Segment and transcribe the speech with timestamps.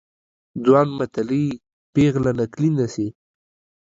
[0.63, 1.45] ځوان متلي،
[1.93, 3.07] پيغله نکلي مه سي.